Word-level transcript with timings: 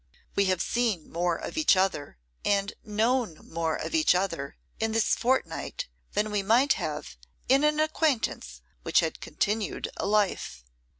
'We 0.35 0.45
have 0.45 0.63
seen 0.63 1.11
more 1.11 1.35
of 1.35 1.59
each 1.59 1.77
other, 1.77 2.17
and 2.43 2.73
known 2.83 3.37
more 3.47 3.75
of 3.75 3.93
each 3.93 4.15
other, 4.15 4.57
in 4.79 4.93
this 4.93 5.13
fortnight, 5.15 5.87
than 6.13 6.31
we 6.31 6.41
might 6.41 6.73
have 6.73 7.17
in 7.47 7.63
an 7.63 7.79
acquaintance 7.79 8.63
which 8.81 9.01
had 9.01 9.21
continued 9.21 9.91
a 9.97 10.07
life. 10.07 10.63